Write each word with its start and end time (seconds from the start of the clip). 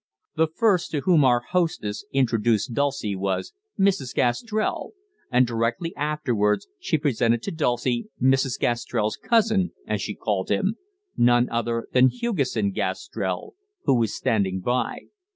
The 0.35 0.47
first 0.47 0.89
to 0.89 1.01
whom 1.01 1.23
our 1.23 1.41
hostess 1.41 2.05
introduced 2.11 2.73
Dulcie 2.73 3.15
was 3.15 3.53
"Mrs. 3.79 4.15
Gastrell," 4.15 4.93
and 5.31 5.45
directly 5.45 5.95
afterwards 5.95 6.67
she 6.79 6.97
presented 6.97 7.43
to 7.43 7.51
Dulcie 7.51 8.07
"Mrs. 8.19 8.59
Gastrell's 8.59 9.15
cousin," 9.15 9.73
as 9.85 10.01
she 10.01 10.15
called 10.15 10.49
him 10.49 10.77
none 11.15 11.47
other 11.51 11.87
than 11.93 12.09
Hugesson 12.09 12.71
Gastrell, 12.71 13.53
who 13.83 13.93
was 13.95 14.11
standing 14.11 14.59
by. 14.59 15.01